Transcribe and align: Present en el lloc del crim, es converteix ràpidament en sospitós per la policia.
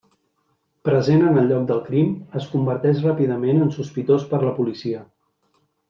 Present 0.89 1.21
en 1.31 1.37
el 1.41 1.51
lloc 1.51 1.67
del 1.73 1.83
crim, 1.91 2.09
es 2.41 2.49
converteix 2.55 3.05
ràpidament 3.11 3.65
en 3.67 3.73
sospitós 3.79 4.29
per 4.33 4.45
la 4.49 4.59
policia. 4.61 5.09